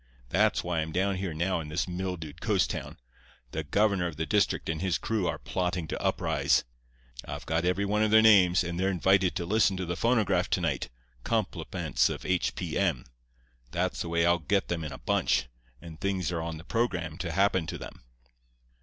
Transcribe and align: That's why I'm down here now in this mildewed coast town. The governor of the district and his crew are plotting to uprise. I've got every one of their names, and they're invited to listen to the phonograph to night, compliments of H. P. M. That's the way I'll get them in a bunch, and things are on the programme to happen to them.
That's 0.29 0.63
why 0.63 0.79
I'm 0.79 0.91
down 0.91 1.17
here 1.17 1.31
now 1.31 1.59
in 1.59 1.67
this 1.67 1.87
mildewed 1.87 2.41
coast 2.41 2.71
town. 2.71 2.97
The 3.51 3.63
governor 3.63 4.07
of 4.07 4.15
the 4.17 4.25
district 4.25 4.67
and 4.67 4.81
his 4.81 4.97
crew 4.97 5.27
are 5.27 5.37
plotting 5.37 5.87
to 5.89 6.01
uprise. 6.01 6.63
I've 7.23 7.45
got 7.45 7.65
every 7.65 7.85
one 7.85 8.01
of 8.01 8.09
their 8.09 8.23
names, 8.23 8.63
and 8.63 8.79
they're 8.79 8.89
invited 8.89 9.35
to 9.35 9.45
listen 9.45 9.77
to 9.77 9.85
the 9.85 9.95
phonograph 9.95 10.49
to 10.49 10.61
night, 10.61 10.89
compliments 11.23 12.09
of 12.09 12.25
H. 12.25 12.55
P. 12.55 12.79
M. 12.79 13.05
That's 13.69 14.01
the 14.01 14.09
way 14.09 14.25
I'll 14.25 14.39
get 14.39 14.69
them 14.69 14.83
in 14.83 14.91
a 14.91 14.97
bunch, 14.97 15.45
and 15.79 16.01
things 16.01 16.31
are 16.31 16.41
on 16.41 16.57
the 16.57 16.63
programme 16.63 17.19
to 17.19 17.31
happen 17.31 17.67
to 17.67 17.77
them. 17.77 18.03